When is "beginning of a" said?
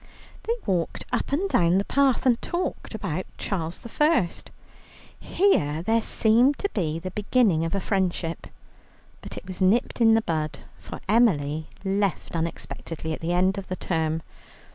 7.13-7.79